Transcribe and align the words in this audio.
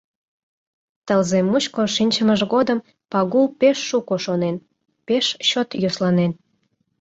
Тылзе 1.05 1.39
мучко 1.49 1.83
шинчымыж 1.95 2.41
годым 2.53 2.79
Пагул 3.11 3.45
пеш 3.59 3.77
шуко 3.89 4.15
шонен, 4.25 4.55
пеш 5.07 5.25
чот 5.49 5.69
йӧсланен. 5.81 6.31